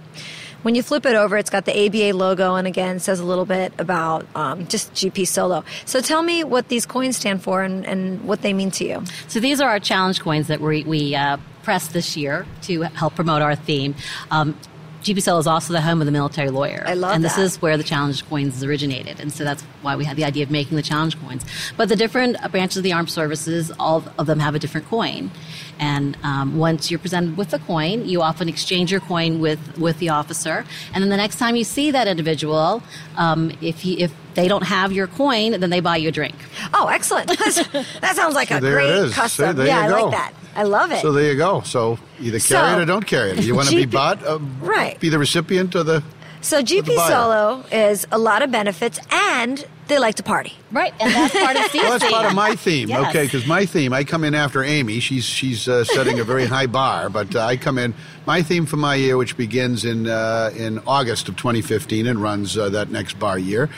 When 0.63 0.77
you 0.77 0.83
flip 0.85 1.05
it 1.07 1.17
over, 1.17 1.37
it's 1.37 1.51
got 1.51 1.65
the 1.65 1.87
ABA 1.87 2.17
logo, 2.17 2.55
and 2.55 2.69
again 2.69 3.01
says 3.01 3.19
a 3.19 3.25
little 3.25 3.45
bit 3.45 3.73
about 3.79 4.27
um, 4.35 4.67
just 4.69 4.93
GP 4.95 5.27
Solo. 5.27 5.65
So 5.85 6.01
tell 6.01 6.23
me 6.23 6.45
what 6.45 6.69
these 6.69 6.87
coins 6.87 7.17
stand 7.17 7.43
for 7.43 7.63
and, 7.63 7.85
and 7.85 8.23
what 8.25 8.43
they 8.43 8.53
mean 8.53 8.71
to 8.73 8.85
you. 8.85 9.03
So 9.27 9.41
these 9.41 9.61
are 9.61 9.69
our 9.69 9.81
challenge 9.81 10.21
coins 10.21 10.47
that 10.47 10.61
we, 10.61 10.85
we 10.85 11.17
uh, 11.17 11.39
pressed 11.65 11.93
this 11.93 12.17
year 12.17 12.47
to 12.63 12.83
help 12.83 13.17
promote 13.17 13.43
our 13.43 13.57
theme. 13.57 13.95
Um, 14.31 14.57
GP 15.03 15.23
Solo 15.23 15.39
is 15.39 15.47
also 15.47 15.73
the 15.73 15.81
home 15.81 16.01
of 16.01 16.07
the 16.07 16.13
military 16.13 16.51
lawyer. 16.51 16.85
I 16.87 16.95
love 16.95 17.15
And 17.15 17.25
this 17.25 17.37
is 17.37 17.61
where 17.61 17.77
the 17.77 17.83
challenge 17.83 18.25
coins 18.29 18.63
originated. 18.63 19.19
And 19.19 19.33
so 19.33 19.43
that's 19.43 19.63
why 19.83 19.97
we 19.97 20.05
had 20.05 20.17
the 20.17 20.25
idea 20.25 20.45
of 20.45 20.51
making 20.51 20.77
the 20.77 20.83
challenge 20.83 21.21
coins. 21.21 21.45
But 21.77 21.89
the 21.89 21.97
different 21.97 22.37
branches 22.53 22.79
of 22.79 22.83
the 22.85 22.93
armed 22.93 23.11
services, 23.11 23.73
all 23.81 24.05
of 24.19 24.27
them 24.27 24.39
have 24.39 24.55
a 24.55 24.59
different 24.59 24.87
coin. 24.87 25.31
And 25.79 26.17
um, 26.23 26.57
once 26.57 26.91
you're 26.91 27.01
presented 27.01 27.37
with 27.37 27.51
the 27.51 27.59
coin, 27.59 28.07
you 28.07 28.23
often 28.23 28.49
exchange 28.49 28.93
your 28.93 29.01
coin 29.01 29.41
with, 29.41 29.79
with 29.79 29.99
the 29.99 30.11
officer. 30.11 30.65
And 30.95 31.03
then 31.03 31.11
the 31.11 31.17
next 31.17 31.39
time 31.39 31.57
you 31.57 31.65
see 31.65 31.91
that 31.91 32.07
individual, 32.07 32.83
um, 33.17 33.53
if, 33.61 33.81
he, 33.81 34.01
if 34.03 34.15
they 34.35 34.49
don't 34.49 34.65
have 34.65 34.93
your 34.93 35.07
coin, 35.07 35.59
then 35.61 35.71
they 35.71 35.81
buy 35.81 35.97
you 35.97 36.09
a 36.09 36.13
drink. 36.13 36.35
Oh, 36.75 36.89
excellent. 36.89 37.29
That 38.01 38.13
sounds 38.17 38.35
like 38.35 38.51
a 38.51 38.61
there 38.61 38.75
great 38.75 38.91
it 38.91 38.97
is. 38.97 39.15
custom. 39.15 39.51
See, 39.51 39.53
there 39.57 39.67
yeah, 39.67 39.87
you 39.89 39.95
I 39.95 39.99
go. 39.99 40.05
like 40.07 40.13
that. 40.13 40.33
I 40.55 40.63
love 40.65 40.91
it. 40.93 41.01
So 41.01 41.13
there 41.13 41.31
you 41.31 41.37
go. 41.37 41.61
So 41.63 41.99
either 42.21 42.39
So- 42.39 42.57
carry 42.57 42.81
it 42.81 42.83
or 42.83 42.87
don't 42.87 43.07
carry 43.07 43.31
it. 43.33 43.43
You 43.45 43.55
want 43.55 43.69
to 43.69 43.77
be 43.77 43.87
bought, 43.99 44.25
uh, 44.25 44.39
Right. 44.61 44.99
Be 45.01 45.09
the 45.09 45.19
recipient 45.19 45.75
of 45.75 45.87
the. 45.87 46.03
So 46.43 46.63
GP. 46.63 46.95
Solo 47.09 47.65
is 47.73 48.07
a 48.13 48.19
lot 48.19 48.43
of 48.43 48.51
benefits, 48.51 48.99
and 49.11 49.65
they 49.89 49.99
like 49.99 50.17
to 50.17 50.23
party. 50.23 50.53
Right. 50.71 50.93
And 51.01 51.13
that's 51.13 51.35
part 51.39 51.57
of 51.57 51.63
Steve's 51.69 51.85
Well, 51.85 51.99
that's 51.99 52.13
part 52.13 52.27
of 52.27 52.35
my 52.35 52.55
theme, 52.57 52.89
Yes. 52.89 53.09
okay? 53.09 53.25
Because 53.25 53.47
my 53.47 53.67
theme, 53.67 53.93
I 53.93 54.05
come 54.05 54.25
in 54.25 54.35
after 54.35 54.63
Amy. 54.63 55.01
She's 55.01 55.25
she's 55.25 55.69
uh, 55.69 55.85
setting 55.85 56.21
a 56.21 56.25
very 56.25 56.47
high 56.47 56.67
bar, 56.67 57.09
but 57.09 57.35
uh, 57.35 57.41
I 57.45 57.57
come 57.57 57.79
in. 57.79 57.95
My 58.27 58.43
theme 58.43 58.67
for 58.67 58.77
my 58.77 58.95
year, 58.95 59.17
which 59.17 59.37
begins 59.37 59.85
in 59.85 60.07
uh, 60.09 60.51
in 60.57 60.79
August 60.87 61.29
of 61.29 61.37
2015 61.37 62.07
and 62.07 62.21
runs 62.23 62.57
uh, 62.59 62.69
that 62.71 62.91
next 62.91 63.19
bar 63.19 63.39
year. 63.39 63.69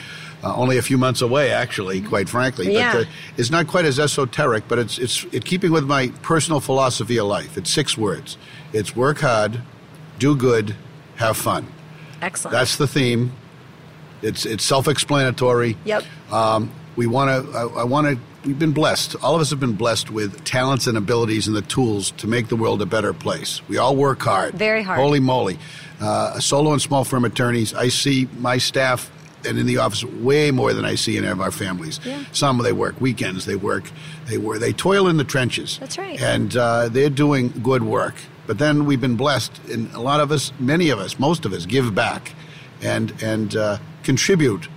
Uh, 0.43 0.53
only 0.55 0.77
a 0.77 0.81
few 0.83 0.97
months 0.97 1.21
away, 1.23 1.49
actually, 1.51 2.01
quite 2.01 2.29
frankly. 2.29 2.71
Yeah. 2.71 2.93
But 2.93 3.07
uh, 3.07 3.09
it's 3.37 3.49
not 3.49 3.65
quite 3.67 3.85
as 3.85 3.99
esoteric, 3.99 4.67
but 4.67 4.77
it's 4.77 4.99
it's 4.99 5.25
it 5.31 5.43
keeping 5.43 5.71
with 5.71 5.85
my 5.85 6.09
personal 6.21 6.59
philosophy 6.59 7.17
of 7.17 7.25
life. 7.25 7.57
It's 7.57 7.71
six 7.71 7.97
words. 7.97 8.37
It's 8.71 8.95
work 8.95 9.19
hard, 9.21 9.61
do 10.19 10.35
good, 10.35 10.75
have 11.15 11.35
fun. 11.37 11.65
Excellent. 12.25 12.53
That's 12.53 12.77
the 12.77 12.87
theme. 12.87 13.31
It's 14.23 14.45
it's 14.45 14.63
self-explanatory. 14.63 15.77
Yep. 15.85 16.03
Um, 16.31 16.71
we 16.95 17.05
want 17.05 17.29
to. 17.29 17.57
I, 17.57 17.81
I 17.81 17.83
want 17.83 18.07
to. 18.07 18.19
We've 18.47 18.57
been 18.57 18.73
blessed. 18.73 19.15
All 19.21 19.35
of 19.35 19.41
us 19.41 19.51
have 19.51 19.59
been 19.59 19.73
blessed 19.73 20.09
with 20.09 20.43
talents 20.43 20.87
and 20.87 20.97
abilities 20.97 21.47
and 21.47 21.55
the 21.55 21.61
tools 21.61 22.11
to 22.11 22.27
make 22.27 22.47
the 22.47 22.55
world 22.55 22.81
a 22.81 22.85
better 22.87 23.13
place. 23.13 23.61
We 23.67 23.77
all 23.77 23.95
work 23.95 24.21
hard. 24.21 24.55
Very 24.55 24.81
hard. 24.81 24.99
Holy 24.99 25.19
moly! 25.19 25.59
Uh, 26.01 26.39
solo 26.39 26.71
and 26.73 26.81
small 26.81 27.03
firm 27.03 27.25
attorneys. 27.25 27.75
I 27.75 27.89
see 27.89 28.27
my 28.39 28.57
staff 28.57 29.11
and 29.45 29.59
in 29.59 29.67
the 29.67 29.77
office 29.77 30.03
way 30.03 30.49
more 30.49 30.73
than 30.73 30.85
I 30.85 30.95
see 30.95 31.17
in 31.17 31.23
any 31.23 31.31
of 31.31 31.41
our 31.41 31.51
families. 31.51 31.99
Yeah. 32.03 32.23
Some 32.31 32.57
they 32.57 32.73
work 32.73 32.99
weekends. 32.99 33.45
They 33.45 33.55
work. 33.55 33.91
They 34.25 34.39
work. 34.39 34.59
They 34.59 34.73
toil 34.73 35.07
in 35.07 35.17
the 35.17 35.23
trenches. 35.23 35.77
That's 35.77 35.99
right. 35.99 36.19
And 36.19 36.57
uh, 36.57 36.89
they're 36.89 37.11
doing 37.11 37.49
good 37.61 37.83
work. 37.83 38.15
But 38.47 38.57
then 38.59 38.85
we've 38.85 39.01
been 39.01 39.15
blessed, 39.15 39.59
and 39.71 39.91
a 39.93 39.99
lot 39.99 40.19
of 40.19 40.31
us, 40.31 40.51
many 40.59 40.89
of 40.89 40.99
us, 40.99 41.19
most 41.19 41.45
of 41.45 41.53
us, 41.53 41.65
give 41.65 41.95
back, 41.95 42.33
and 42.81 43.13
and 43.21 43.55
uh, 43.55 43.77
contribute. 44.03 44.67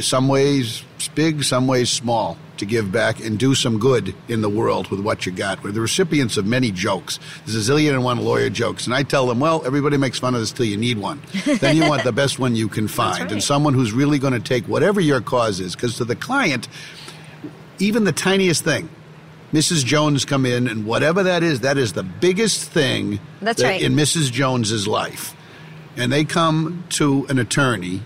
Some 0.00 0.28
ways 0.28 0.84
big, 1.08 1.42
some 1.42 1.66
ways 1.66 1.90
small, 1.90 2.36
to 2.58 2.66
give 2.66 2.92
back 2.92 3.18
and 3.18 3.38
do 3.38 3.54
some 3.54 3.78
good 3.78 4.14
in 4.28 4.40
the 4.40 4.48
world 4.48 4.88
with 4.88 5.00
what 5.00 5.26
you 5.26 5.32
got. 5.32 5.62
We're 5.64 5.72
the 5.72 5.80
recipients 5.80 6.36
of 6.36 6.46
many 6.46 6.70
jokes. 6.70 7.18
There's 7.44 7.68
a 7.68 7.72
zillion 7.72 7.92
and 7.94 8.04
one 8.04 8.18
lawyer 8.18 8.50
jokes, 8.50 8.86
and 8.86 8.94
I 8.94 9.02
tell 9.02 9.26
them, 9.26 9.40
well, 9.40 9.64
everybody 9.66 9.96
makes 9.96 10.18
fun 10.18 10.34
of 10.34 10.40
this 10.40 10.52
till 10.52 10.66
you 10.66 10.76
need 10.76 10.98
one. 10.98 11.20
then 11.58 11.76
you 11.76 11.88
want 11.88 12.04
the 12.04 12.12
best 12.12 12.38
one 12.38 12.54
you 12.54 12.68
can 12.68 12.86
find, 13.00 13.20
right. 13.20 13.32
and 13.32 13.42
someone 13.42 13.74
who's 13.74 13.92
really 13.92 14.18
going 14.18 14.34
to 14.34 14.40
take 14.40 14.66
whatever 14.68 15.00
your 15.00 15.20
cause 15.20 15.58
is, 15.58 15.74
because 15.74 15.96
to 15.96 16.04
the 16.04 16.16
client, 16.16 16.68
even 17.78 18.04
the 18.04 18.12
tiniest 18.12 18.62
thing. 18.62 18.88
Mrs. 19.52 19.84
Jones 19.84 20.24
come 20.24 20.46
in, 20.46 20.66
and 20.66 20.86
whatever 20.86 21.22
that 21.24 21.42
is, 21.42 21.60
that 21.60 21.76
is 21.76 21.92
the 21.92 22.02
biggest 22.02 22.70
thing 22.70 23.20
That's 23.40 23.60
that- 23.60 23.68
right. 23.68 23.82
in 23.82 23.94
Mrs. 23.94 24.32
Jones's 24.32 24.86
life. 24.88 25.34
And 25.96 26.10
they 26.10 26.24
come 26.24 26.84
to 26.90 27.26
an 27.28 27.38
attorney, 27.38 28.00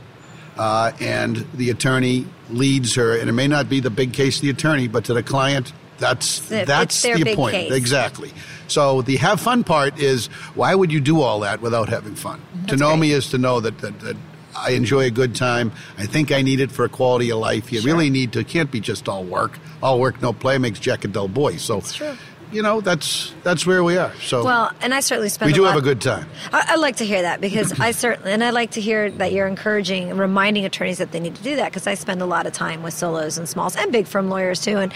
uh, 0.59 0.91
and 0.99 1.47
the 1.55 1.71
attorney 1.71 2.27
leads 2.51 2.95
her, 2.97 3.17
and 3.17 3.29
it 3.29 3.33
may 3.33 3.47
not 3.47 3.69
be 3.69 3.79
the 3.79 3.91
big 3.91 4.13
case 4.13 4.37
of 4.37 4.43
the 4.43 4.51
attorney, 4.51 4.89
but 4.89 5.05
to 5.05 5.15
the 5.15 5.23
client, 5.23 5.73
that's 5.99 6.51
It's- 6.51 6.67
that's 6.67 7.03
the 7.03 7.35
point. 7.37 7.55
case. 7.55 7.73
Exactly. 7.73 8.33
So 8.69 9.03
the 9.03 9.17
have 9.17 9.41
fun 9.41 9.63
part 9.63 9.99
is 10.01 10.27
why 10.57 10.75
would 10.75 10.91
you 10.91 11.01
do 11.01 11.21
all 11.21 11.41
that 11.41 11.63
without 11.63 11.89
having 11.89 12.17
fun? 12.17 12.41
to 12.67 12.77
know 12.77 12.89
great. 12.91 13.01
me 13.01 13.13
is 13.13 13.29
to 13.29 13.39
know 13.39 13.61
that, 13.61 13.79
that, 13.79 14.01
that 14.01 14.17
I 14.57 14.71
enjoy 14.71 15.05
a 15.05 15.11
good 15.11 15.35
time. 15.35 15.73
I 15.99 16.07
think 16.07 16.33
I 16.33 16.43
need 16.43 16.61
it 16.61 16.73
for 16.73 16.85
a 16.85 16.89
quality 16.89 17.31
of 17.31 17.39
life. 17.39 17.73
You 17.73 17.83
really 17.83 18.11
need 18.11 18.33
to. 18.33 18.41
It 18.41 18.49
can't 18.49 18.71
be 18.71 18.81
just 18.81 19.09
all 19.09 19.25
work. 19.25 19.59
All 19.83 20.01
work, 20.01 20.21
no 20.23 20.33
play 20.33 20.59
makes 20.59 20.79
Jack 20.79 21.05
a 21.05 21.09
dull 21.09 21.29
boy. 21.29 21.57
So 21.57 21.81
you 22.53 22.63
know, 22.63 22.81
that's 22.81 23.35
that's 23.43 23.67
where 23.67 23.83
we 23.83 23.97
are. 23.97 24.15
So 24.17 24.45
Well, 24.45 24.71
and 24.81 24.95
I 24.95 25.01
certainly 25.01 25.29
spend. 25.29 25.49
we 25.51 25.53
do 25.53 25.63
lot, 25.63 25.75
have 25.75 25.79
a 25.79 25.85
good 25.85 26.01
time. 26.01 26.29
I, 26.53 26.65
I 26.71 26.77
like 26.77 26.97
to 26.97 27.05
hear 27.05 27.23
that 27.23 27.41
because 27.41 27.79
I 27.81 27.91
certainly, 27.91 28.33
and 28.33 28.43
I 28.43 28.51
like 28.51 28.73
to 28.73 28.81
hear 28.81 29.11
that 29.11 29.33
you're 29.33 29.49
encouraging 29.49 30.17
reminding 30.17 30.65
attorneys 30.65 30.99
that 30.99 31.13
they 31.13 31.21
need 31.21 31.35
to 31.35 31.43
do 31.43 31.57
that 31.57 31.71
because 31.71 31.87
I 31.87 31.95
spend 31.95 32.23
a 32.23 32.27
lot 32.27 32.47
of 32.47 32.53
time 32.53 32.83
with 32.83 32.95
solos 32.95 33.39
and 33.39 33.49
smalls 33.49 33.77
and 33.77 33.91
big 33.91 34.07
firm 34.07 34.29
lawyers 34.29 34.61
too, 34.61 34.79
and 34.79 34.93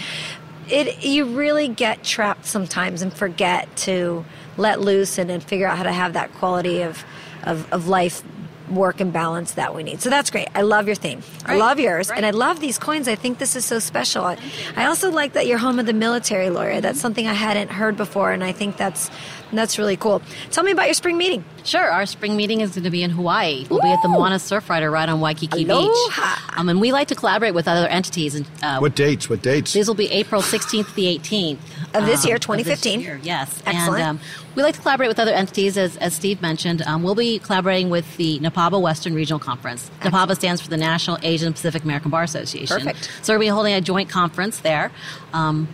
it 0.69 1.03
you 1.03 1.25
really 1.25 1.67
get 1.67 2.03
trapped 2.03 2.45
sometimes 2.45 3.01
and 3.01 3.13
forget 3.13 3.73
to 3.77 4.25
let 4.57 4.79
loose 4.79 5.17
and, 5.17 5.29
and 5.29 5.43
figure 5.43 5.67
out 5.67 5.77
how 5.77 5.83
to 5.83 5.91
have 5.93 6.13
that 6.13 6.33
quality 6.35 6.81
of 6.81 7.03
of, 7.43 7.71
of 7.73 7.87
life 7.87 8.23
work 8.71 8.99
and 8.99 9.11
balance 9.13 9.53
that 9.53 9.75
we 9.75 9.83
need. 9.83 10.01
So 10.01 10.09
that's 10.09 10.29
great. 10.31 10.47
I 10.55 10.61
love 10.61 10.87
your 10.87 10.95
theme. 10.95 11.21
I 11.45 11.57
love 11.57 11.79
yours. 11.79 12.09
And 12.09 12.25
I 12.25 12.31
love 12.31 12.59
these 12.59 12.77
coins. 12.79 13.07
I 13.07 13.15
think 13.15 13.37
this 13.37 13.55
is 13.55 13.65
so 13.65 13.79
special. 13.79 14.23
I, 14.23 14.37
I 14.75 14.85
also 14.85 15.11
like 15.11 15.33
that 15.33 15.47
you're 15.47 15.57
home 15.57 15.79
of 15.79 15.85
the 15.85 15.93
military 15.93 16.49
lawyer. 16.49 16.81
That's 16.81 16.99
something 16.99 17.27
I 17.27 17.33
hadn't 17.33 17.69
heard 17.69 17.97
before 17.97 18.31
and 18.31 18.43
I 18.43 18.51
think 18.51 18.77
that's 18.77 19.09
that's 19.53 19.77
really 19.77 19.97
cool. 19.97 20.21
Tell 20.51 20.63
me 20.63 20.71
about 20.71 20.85
your 20.85 20.93
spring 20.93 21.17
meeting. 21.17 21.43
Sure. 21.65 21.83
Our 21.83 22.05
spring 22.05 22.37
meeting 22.37 22.61
is 22.61 22.71
going 22.71 22.85
to 22.85 22.89
be 22.89 23.03
in 23.03 23.09
Hawaii. 23.09 23.65
We'll 23.69 23.81
be 23.81 23.89
at 23.89 24.01
the 24.01 24.07
Ooh. 24.07 24.13
Moana 24.13 24.39
Surf 24.39 24.69
Rider 24.69 24.89
right 24.89 25.09
on 25.09 25.19
Waikiki 25.19 25.65
Aloha. 25.65 25.89
Beach. 25.89 26.57
Um, 26.57 26.69
and 26.69 26.79
we 26.79 26.93
like 26.93 27.09
to 27.09 27.15
collaborate 27.15 27.53
with 27.53 27.67
other 27.67 27.85
entities. 27.87 28.33
And 28.35 28.47
uh, 28.63 28.79
What 28.79 28.95
dates? 28.95 29.29
What 29.29 29.41
dates? 29.41 29.73
these 29.73 29.87
will 29.89 29.95
be 29.95 30.09
April 30.11 30.41
16th 30.41 30.87
to 30.87 30.95
the 30.95 31.17
18th 31.19 31.57
Of 31.93 32.05
this 32.05 32.25
year, 32.25 32.35
um, 32.35 32.39
2015. 32.39 32.99
this 32.99 33.05
year, 33.05 33.19
yes, 33.21 33.61
Excellent. 33.65 34.01
And 34.01 34.09
um, 34.17 34.19
we 34.55 34.63
like 34.63 34.75
to 34.75 34.81
collaborate 34.81 35.09
with 35.09 35.19
other 35.19 35.31
entities, 35.33 35.77
as, 35.77 35.97
as 35.97 36.13
Steve 36.13 36.41
mentioned. 36.41 36.81
Um, 36.83 37.03
we'll 37.03 37.15
be 37.15 37.39
collaborating 37.39 37.89
with 37.89 38.17
the 38.17 38.39
Napaba 38.39 38.81
Western 38.81 39.13
Regional 39.13 39.39
Conference. 39.39 39.91
Napaba 40.01 40.35
stands 40.35 40.61
for 40.61 40.69
the 40.69 40.77
National 40.77 41.17
Asian 41.21 41.51
Pacific 41.53 41.83
American 41.83 42.11
Bar 42.11 42.23
Association. 42.23 42.77
Perfect. 42.77 43.11
So 43.21 43.33
we'll 43.33 43.39
be 43.41 43.47
holding 43.47 43.73
a 43.73 43.81
joint 43.81 44.09
conference 44.09 44.59
there. 44.59 44.91
Um, 45.33 45.67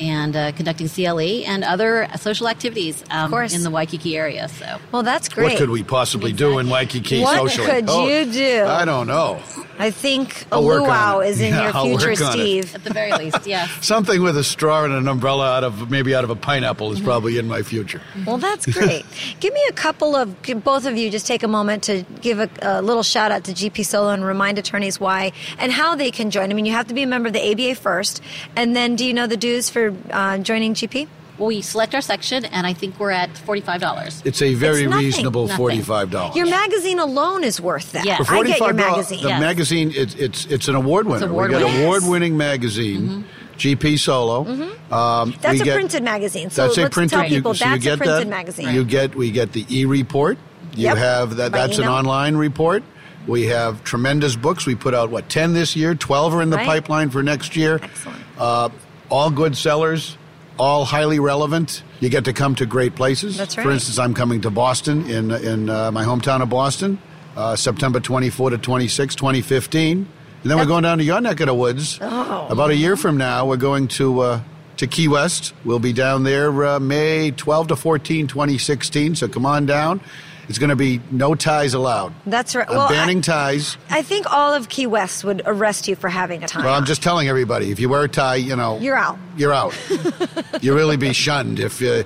and 0.00 0.34
uh, 0.34 0.52
conducting 0.52 0.88
CLE 0.88 1.20
and 1.46 1.62
other 1.62 2.08
social 2.18 2.48
activities 2.48 3.04
um, 3.10 3.30
course. 3.30 3.54
in 3.54 3.62
the 3.62 3.70
Waikiki 3.70 4.16
area. 4.16 4.48
So 4.48 4.78
Well, 4.90 5.02
that's 5.02 5.28
great. 5.28 5.50
what 5.50 5.58
could 5.58 5.70
we 5.70 5.82
possibly 5.84 6.32
do 6.32 6.58
in 6.58 6.68
Waikiki 6.68 7.20
What 7.22 7.36
socially? 7.36 7.66
could 7.68 7.88
you 7.90 8.32
do? 8.32 8.64
I 8.64 8.84
don't 8.84 9.06
know. 9.06 9.40
I 9.82 9.90
think 9.90 10.42
a 10.42 10.54
I'll 10.54 10.64
work 10.64 10.82
on 10.82 10.86
luau 10.88 11.18
it. 11.20 11.30
is 11.30 11.40
in 11.40 11.52
Yeah, 11.52 11.64
your 11.64 11.74
I'll 11.76 11.84
future, 11.86 12.10
work 12.10 12.20
it. 12.20 12.32
Steve. 12.32 12.74
at 12.76 12.84
the 12.84 12.92
very 12.92 13.12
least, 13.12 13.46
yes. 13.46 13.68
Something 13.84 14.22
with 14.22 14.36
a 14.36 14.44
straw 14.44 14.84
and 14.84 14.92
an 14.94 15.08
umbrella 15.08 15.56
out 15.56 15.64
of 15.64 15.90
maybe 15.90 16.14
out 16.14 16.22
of 16.22 16.30
a 16.30 16.36
pineapple 16.36 16.92
is 16.92 17.00
probably 17.00 17.36
in 17.38 17.48
my 17.48 17.62
future. 17.62 18.00
Well, 18.26 18.38
that's 18.38 18.64
great. 18.66 19.04
give 19.40 19.52
me 19.52 19.60
a 19.68 19.72
couple 19.72 20.14
of, 20.14 20.40
both 20.62 20.86
of 20.86 20.96
you 20.96 21.10
just 21.10 21.26
take 21.26 21.42
a 21.42 21.48
moment 21.48 21.82
to 21.84 22.04
give 22.20 22.38
a, 22.38 22.48
a 22.62 22.80
little 22.82 23.02
shout 23.02 23.32
out 23.32 23.44
to 23.44 23.52
GP 23.52 23.84
Solo 23.84 24.10
and 24.10 24.24
remind 24.24 24.58
attorneys 24.58 25.00
why 25.00 25.32
and 25.58 25.72
how 25.72 25.96
they 25.96 26.10
can 26.12 26.30
join. 26.30 26.50
I 26.50 26.54
mean, 26.54 26.64
you 26.64 26.72
have 26.72 26.86
to 26.88 26.94
be 26.94 27.02
a 27.02 27.06
member 27.08 27.26
of 27.26 27.32
the 27.32 27.50
ABA 27.52 27.74
first, 27.80 28.22
and 28.54 28.76
then 28.76 28.94
do 28.96 29.04
you 29.04 29.12
know 29.12 29.26
the 29.26 29.36
dues 29.36 29.68
for 29.68 29.92
uh, 30.10 30.38
joining 30.38 30.74
GP? 30.74 31.08
Well, 31.42 31.48
we 31.48 31.60
select 31.60 31.92
our 31.92 32.00
section, 32.00 32.44
and 32.44 32.68
I 32.68 32.72
think 32.72 33.00
we're 33.00 33.10
at 33.10 33.36
forty-five 33.36 33.80
dollars. 33.80 34.22
It's 34.24 34.40
a 34.40 34.54
very 34.54 34.82
It's 34.84 34.90
nothing. 34.90 35.06
reasonable 35.06 35.42
Nothing. 35.48 35.56
forty-five 35.56 36.10
dollars. 36.12 36.36
Your 36.36 36.46
magazine 36.46 37.00
alone 37.00 37.42
is 37.42 37.60
worth 37.60 37.90
that. 37.92 38.04
Yeah. 38.04 38.18
For 38.22 38.32
I 38.34 38.42
get 38.44 38.60
your 38.60 38.72
magazine. 38.72 39.22
The 39.24 39.28
Yes. 39.30 39.40
magazine, 39.40 39.92
it's 39.92 40.14
it's 40.14 40.46
it's 40.46 40.68
an 40.68 40.76
award 40.76 41.08
winner. 41.08 41.26
we 41.26 41.32
award-winning. 41.32 41.66
get 41.66 41.74
Yes. 41.74 41.84
award-winning 41.84 42.36
magazine, 42.36 43.24
GP 43.58 43.96
Solo. 43.98 44.42
Um, 44.42 44.46
Mm-hmm. 44.92 45.40
That's 45.42 45.54
we 45.54 45.60
a 45.62 45.64
get- 45.64 45.74
printed 45.74 46.02
magazine. 46.04 46.50
So 46.50 46.62
that's 46.62 46.78
a 46.78 46.82
let's 46.82 46.94
printed. 46.94 47.18
tell 47.18 47.28
people 47.28 47.50
you, 47.50 47.56
so 47.58 47.64
you 47.64 47.70
that's 47.72 47.82
get 47.82 47.94
a 47.94 47.96
printed 47.96 48.18
that. 48.20 48.28
magazine. 48.28 48.72
You 48.72 48.84
get 48.84 49.16
we 49.16 49.32
get 49.32 49.50
the 49.52 49.66
e-report. 49.68 50.38
You 50.76 50.84
Yep. 50.84 50.96
have 50.96 51.36
that. 51.38 51.50
By 51.50 51.58
That's 51.66 51.78
an 51.78 51.88
online 51.88 52.36
report. 52.36 52.84
We 53.26 53.46
have 53.46 53.82
tremendous 53.82 54.36
books. 54.36 54.64
We 54.64 54.76
put 54.76 54.94
out 54.94 55.10
what 55.10 55.28
ten 55.28 55.54
this 55.54 55.74
year. 55.74 55.96
Twelve 55.96 56.34
are 56.34 56.40
in 56.42 56.50
the 56.50 56.56
Right. 56.58 56.66
pipeline 56.66 57.10
for 57.10 57.20
next 57.24 57.56
year. 57.56 57.80
Excellent. 57.82 58.18
Uh, 58.38 58.68
all 59.10 59.30
good 59.30 59.56
sellers. 59.56 60.16
All 60.58 60.84
highly 60.84 61.18
relevant. 61.18 61.82
You 62.00 62.08
get 62.08 62.24
to 62.24 62.32
come 62.32 62.54
to 62.56 62.66
great 62.66 62.94
places. 62.94 63.36
That's 63.36 63.56
right. 63.56 63.64
For 63.64 63.70
instance, 63.70 63.98
I'm 63.98 64.14
coming 64.14 64.40
to 64.42 64.50
Boston 64.50 65.08
in 65.10 65.30
in 65.30 65.70
uh, 65.70 65.90
my 65.90 66.04
hometown 66.04 66.42
of 66.42 66.50
Boston, 66.50 66.98
uh, 67.36 67.56
September 67.56 68.00
24 68.00 68.50
to 68.50 68.58
26, 68.58 69.14
2015. 69.14 70.08
And 70.42 70.50
then 70.50 70.58
we're 70.58 70.66
going 70.66 70.82
down 70.82 70.98
to 70.98 71.04
your 71.04 71.20
neck 71.20 71.38
of 71.40 71.46
the 71.46 71.54
woods. 71.54 71.98
Oh. 72.00 72.48
About 72.50 72.70
a 72.70 72.74
year 72.74 72.96
from 72.96 73.16
now, 73.16 73.46
we're 73.46 73.56
going 73.56 73.86
to 73.88 74.20
uh, 74.20 74.40
to 74.78 74.86
Key 74.86 75.06
West. 75.08 75.54
We'll 75.64 75.78
be 75.78 75.92
down 75.92 76.24
there 76.24 76.64
uh, 76.64 76.80
May 76.80 77.30
12 77.30 77.68
to 77.68 77.76
14, 77.76 78.26
2016. 78.26 79.14
So 79.16 79.28
come 79.28 79.46
on 79.46 79.66
down. 79.66 80.00
It's 80.48 80.58
going 80.58 80.70
to 80.70 80.76
be 80.76 81.00
no 81.10 81.34
ties 81.34 81.72
allowed. 81.74 82.12
That's 82.26 82.54
right. 82.54 82.68
I'm 82.68 82.76
Well, 82.76 82.88
banning 82.88 83.18
I- 83.18 83.22
ties. 83.22 83.76
I 83.90 84.02
think 84.02 84.30
all 84.32 84.52
of 84.54 84.68
Key 84.68 84.86
West 84.86 85.24
would 85.24 85.40
arrest 85.46 85.88
you 85.88 85.96
for 85.96 86.08
having 86.08 86.42
a 86.42 86.48
tie. 86.48 86.64
Well, 86.64 86.74
I'm 86.74 86.84
just 86.84 87.02
telling 87.02 87.28
everybody 87.28 87.70
if 87.70 87.78
you 87.80 87.88
wear 87.88 88.02
a 88.02 88.08
tie, 88.08 88.36
you 88.36 88.56
know, 88.56 88.78
You're 88.78 88.96
out. 88.96 89.18
You're 89.36 89.52
out. 89.52 89.74
you'll 90.60 90.76
really 90.76 90.96
be 90.96 91.12
shunned 91.12 91.58
if 91.60 91.80
you, 91.80 92.04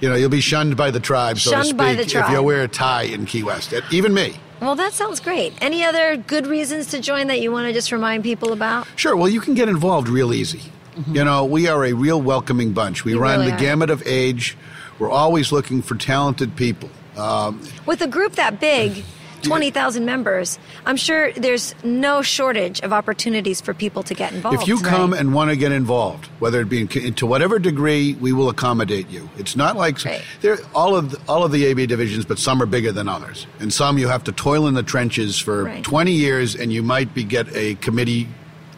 you 0.00 0.08
know, 0.08 0.14
you'll 0.16 0.28
be 0.30 0.40
shunned 0.40 0.76
by 0.76 0.90
the 0.90 1.00
tribe, 1.00 1.38
so 1.38 1.52
to 1.52 1.64
speak, 1.64 1.76
by 1.76 1.94
the 1.94 2.02
if 2.02 2.30
you 2.30 2.42
wear 2.42 2.62
a 2.64 2.68
tie 2.68 3.02
in 3.02 3.24
Key 3.26 3.42
West. 3.44 3.72
Even 3.92 4.12
me. 4.12 4.36
Well, 4.60 4.74
that 4.74 4.92
sounds 4.94 5.20
great. 5.20 5.52
Any 5.60 5.84
other 5.84 6.16
good 6.16 6.46
reasons 6.46 6.86
to 6.88 7.00
join 7.00 7.26
that 7.28 7.40
you 7.40 7.52
want 7.52 7.66
to 7.68 7.72
just 7.72 7.92
remind 7.92 8.24
people 8.24 8.52
about? 8.52 8.86
Sure. 8.96 9.14
Well, 9.14 9.28
you 9.28 9.40
can 9.40 9.54
get 9.54 9.68
involved 9.68 10.08
real 10.08 10.32
easy. 10.32 10.60
Mm-hmm. 10.96 11.14
You 11.14 11.24
know, 11.24 11.44
we 11.44 11.68
are 11.68 11.84
a 11.84 11.92
real 11.92 12.20
welcoming 12.20 12.72
bunch. 12.72 13.04
We 13.04 13.12
You 13.12 13.18
run 13.20 13.38
really 13.40 13.50
the 13.50 13.56
are. 13.56 13.60
gamut 13.60 13.90
of 13.90 14.02
age. 14.06 14.56
We're 14.98 15.10
always 15.10 15.52
looking 15.52 15.82
for 15.82 15.94
talented 15.94 16.56
people. 16.56 16.88
Um, 17.16 17.60
With 17.86 18.00
a 18.02 18.06
group 18.06 18.32
that 18.34 18.60
big, 18.60 19.04
20,000 19.42 20.04
members, 20.04 20.58
I'm 20.86 20.96
sure 20.96 21.32
there's 21.32 21.74
no 21.84 22.20
shortage 22.20 22.80
of 22.80 22.92
opportunities 22.92 23.60
for 23.60 23.72
people 23.74 24.02
to 24.04 24.14
get 24.14 24.32
involved. 24.32 24.60
if 24.62 24.66
you 24.68 24.78
come 24.80 25.12
Right. 25.12 25.20
and 25.20 25.32
want 25.34 25.50
to 25.50 25.56
get 25.56 25.70
involved, 25.72 26.26
whether 26.40 26.60
it 26.60 26.68
be 26.68 26.80
in, 26.80 27.14
to 27.14 27.26
whatever 27.26 27.58
degree, 27.58 28.14
we 28.14 28.32
will 28.32 28.48
accommodate 28.48 29.08
you. 29.08 29.28
It's 29.38 29.54
not 29.54 29.76
like 29.76 30.04
Right. 30.04 30.22
there 30.40 30.58
all 30.74 30.96
of 30.96 31.12
the, 31.12 31.18
all 31.28 31.44
of 31.44 31.52
the 31.52 31.64
AB 31.66 31.86
divisions, 31.86 32.24
but 32.24 32.38
some 32.38 32.60
are 32.60 32.66
bigger 32.66 32.90
than 32.92 33.08
others, 33.08 33.46
and 33.60 33.72
some 33.72 33.98
you 33.98 34.08
have 34.08 34.24
to 34.24 34.32
toil 34.32 34.66
in 34.66 34.74
the 34.74 34.82
trenches 34.82 35.38
for 35.38 35.64
Right. 35.64 35.84
20 35.84 36.12
years, 36.12 36.54
and 36.56 36.72
you 36.72 36.82
might 36.82 37.14
be 37.14 37.22
get 37.22 37.46
a 37.54 37.74
committee 37.76 38.28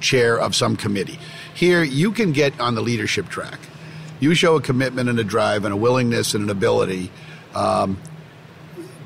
chair 0.01 0.39
of 0.39 0.55
some 0.55 0.77
committee. 0.77 1.19
Here, 1.55 1.83
you 1.83 2.13
can 2.13 2.33
get 2.33 2.59
on 2.61 2.75
the 2.75 2.83
leadership 2.83 3.29
track. 3.31 3.59
You 4.21 4.35
show 4.35 4.57
a 4.57 4.61
commitment 4.61 5.09
and 5.09 5.19
a 5.19 5.25
drive 5.25 5.65
and 5.65 5.73
a 5.73 5.77
willingness 5.77 6.35
and 6.35 6.45
an 6.45 6.51
ability. 6.51 7.11
Um, 7.55 7.97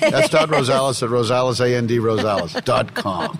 That's 0.00 0.28
dot 0.30 0.48
Rosales 0.48 1.02
at 1.02 1.10
Rosales 1.10 1.60
A 1.60 1.76
N 1.76 1.86
D 1.86 1.98
Rosales 1.98 2.62
dot 2.64 2.94
com. 2.94 3.38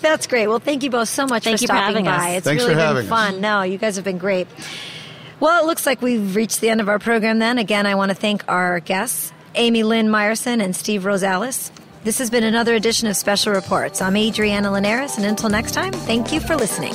That's 0.00 0.26
great. 0.26 0.46
Well, 0.48 0.58
thank 0.58 0.82
you 0.82 0.90
both 0.90 1.08
so 1.08 1.26
much 1.26 1.44
Thank 1.44 1.58
for 1.58 1.62
you 1.62 1.68
for 1.68 1.74
having 1.74 2.04
by. 2.04 2.10
us. 2.32 2.36
It's 2.38 2.46
Thanks 2.46 2.62
really 2.62 2.74
for 2.74 2.78
been 2.78 2.86
having 2.86 3.02
us. 3.04 3.08
fun. 3.08 3.40
No, 3.40 3.62
you 3.62 3.78
guys 3.78 3.96
have 3.96 4.04
been 4.04 4.18
great. 4.18 4.46
Well, 5.40 5.62
it 5.62 5.66
looks 5.66 5.86
like 5.86 6.02
we've 6.02 6.36
reached 6.36 6.60
the 6.60 6.68
end 6.70 6.80
of 6.80 6.88
our 6.88 6.98
program 6.98 7.38
then. 7.38 7.58
Again, 7.58 7.86
I 7.86 7.94
want 7.96 8.10
to 8.10 8.14
thank 8.14 8.44
our 8.48 8.78
guests, 8.80 9.32
Amy 9.54 9.82
Lynn 9.82 10.08
Meyerson 10.08 10.62
and 10.62 10.76
Steve 10.76 11.02
Rosales. 11.02 11.70
This 12.04 12.18
has 12.18 12.30
been 12.30 12.44
another 12.44 12.74
edition 12.74 13.08
of 13.08 13.16
Special 13.16 13.52
Reports. 13.52 14.02
I'm 14.02 14.16
Adriana 14.16 14.70
Linares, 14.72 15.16
and 15.16 15.24
until 15.26 15.48
next 15.48 15.72
time, 15.72 15.92
thank 15.92 16.32
you 16.32 16.40
for 16.40 16.56
listening. 16.56 16.94